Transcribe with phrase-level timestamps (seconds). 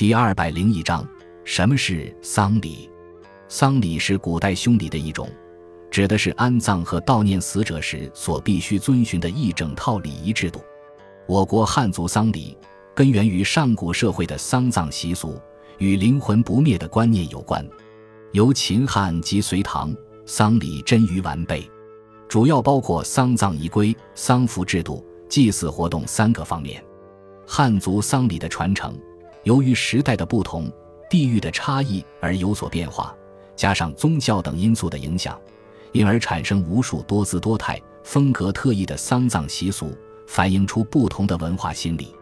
[0.00, 1.06] 第二百零一章，
[1.44, 2.88] 什么是丧礼？
[3.48, 5.28] 丧礼是古代凶礼的一种，
[5.90, 10.58] 指的是安葬和悼念死者时所必须遵循的一整套礼仪制度。
[11.28, 12.56] 我国汉族丧礼
[12.94, 15.38] 根源于上古社会的丧葬习俗，
[15.76, 17.62] 与灵魂不灭的观念有关。
[18.32, 19.94] 由秦汉及隋唐，
[20.24, 21.70] 丧礼臻于完备，
[22.26, 26.82] 主要包括丧葬仪规、丧服制度、祭祀活动三个方面。
[27.46, 28.98] 汉族丧礼的传承，
[29.42, 30.70] 由于时代的不同、
[31.08, 33.14] 地域的差异而有所变化，
[33.56, 35.38] 加上宗教等因素的影响，
[35.92, 42.14] 因而产生无数多姿多态、风格特异的丧葬习俗，反映出不同的文化心理。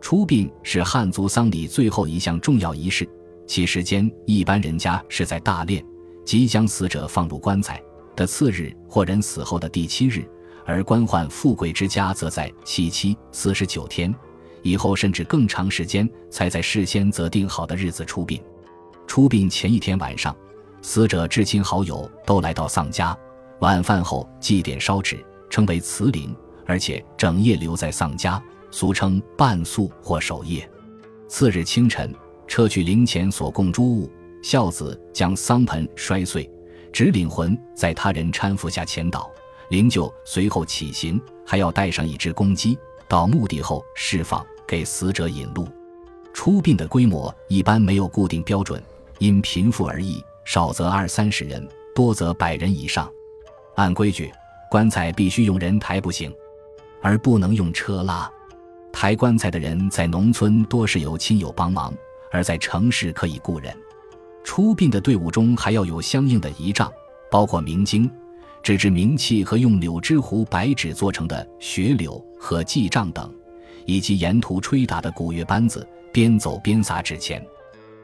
[0.00, 3.08] 出殡是汉族丧礼最后一项重要仪式，
[3.46, 5.84] 其时间一般人家是在大殓
[6.24, 7.82] 即将死者放入棺材
[8.14, 10.24] 的次日或人死后的第七日，
[10.64, 14.14] 而官宦富贵之家则在七七四十九天。
[14.66, 18.42] 以后甚至更长时间才在事先择定好的日子出殡。
[19.06, 20.36] 出殡前一天晚上，
[20.82, 23.16] 死者至亲好友都来到丧家，
[23.60, 26.34] 晚饭后祭奠烧纸，称为辞灵，
[26.66, 30.68] 而且整夜留在丧家，俗称半宿或守夜。
[31.28, 32.12] 次日清晨，
[32.48, 34.10] 撤去灵前所供诸物，
[34.42, 36.50] 孝子将丧盆摔碎，
[36.92, 39.30] 只领魂在他人搀扶下前倒，
[39.70, 42.76] 灵柩随后起行，还要带上一只公鸡，
[43.06, 44.44] 到墓地后释放。
[44.66, 45.68] 给死者引路，
[46.32, 48.82] 出殡的规模一般没有固定标准，
[49.18, 53.10] 因贫富而异，少则二三十人，多则百人以上。
[53.76, 54.32] 按规矩，
[54.70, 56.32] 棺材必须用人抬不行，
[57.00, 58.30] 而不能用车拉。
[58.92, 61.94] 抬棺材的人在农村多是由亲友帮忙，
[62.32, 63.76] 而在城市可以雇人。
[64.42, 66.90] 出殡的队伍中还要有相应的仪仗，
[67.30, 68.10] 包括明经、
[68.62, 73.30] 纸质冥器和用柳枝糊白纸做成的雪柳和祭杖等。
[73.86, 77.44] 以及沿途吹打的鼓乐班子，边走边撒纸钱。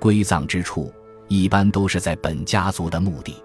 [0.00, 0.92] 归葬之处
[1.28, 3.36] 一般都是在本家族的墓地。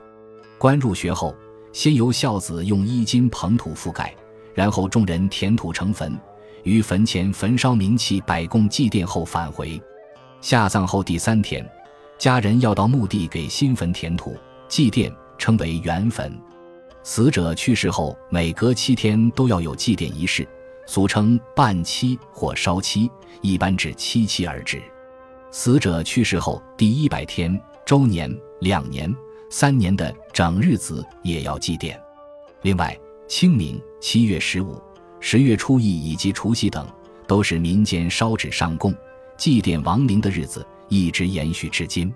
[0.57, 1.35] 棺入穴后，
[1.71, 4.13] 先由孝子用衣襟捧土覆盖，
[4.53, 6.17] 然后众人填土成坟，
[6.63, 9.81] 于坟前焚烧冥器，摆供祭奠后返回。
[10.41, 11.67] 下葬后第三天，
[12.17, 14.35] 家人要到墓地给新坟填土
[14.67, 16.31] 祭奠，称为圆坟。
[17.03, 20.47] 死者去世后，每隔七天都要有祭奠仪式。
[20.91, 23.09] 俗称半期或烧期，
[23.41, 24.83] 一般指七七而止。
[25.49, 28.29] 死者去世后第一百天、周年、
[28.59, 29.09] 两年、
[29.49, 31.97] 三年的整日子也要祭奠。
[32.63, 32.93] 另外，
[33.25, 34.83] 清明、七月十五、
[35.21, 36.85] 十月初一以及除夕等，
[37.25, 38.93] 都是民间烧纸上供、
[39.37, 42.13] 祭奠亡灵的日子，一直延续至今。